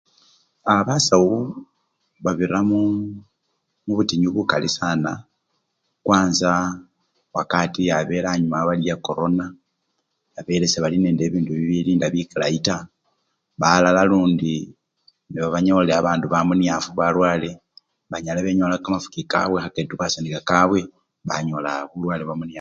[0.71, 0.73] A!
[0.87, 1.35] basawu
[2.23, 2.79] babira mu!
[3.85, 5.11] mubutinyu bukali sana,
[6.05, 6.49] kwanza
[7.37, 9.45] wakati yabele anyumawo bari yakorona
[10.39, 12.89] abele sebali nende bibindu bilinda bikalayi taa
[13.61, 14.55] balala lundi
[15.31, 17.49] nebanyolile bandu bamunyafu balwale
[18.11, 20.81] banyala benyola kamafuki kabwe kheketubasya nekakabwe
[21.27, 22.49] banyola bulwale bwamunyafu.